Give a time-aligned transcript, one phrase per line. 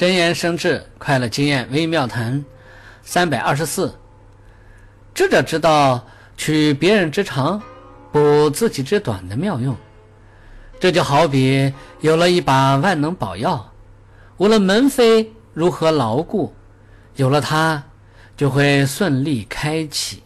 [0.00, 2.42] 真言生智快乐经验微妙谈。
[3.02, 3.94] 三百二十四。
[5.12, 6.06] 智者知道
[6.38, 7.62] 取别人之长
[8.10, 9.76] 补自己之短的妙用。
[10.80, 13.74] 这就好比有了一把万能宝药
[14.38, 16.54] 无论门扉如何牢固
[17.16, 17.84] 有了它
[18.38, 20.22] 就会顺利开启。